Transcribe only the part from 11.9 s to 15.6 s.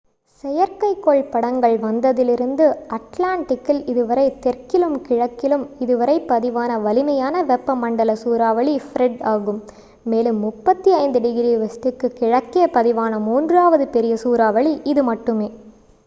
க்கு கிழக்கே பதிவான மூன்றாவது பெரிய சூறாவளி இது மட்டுமே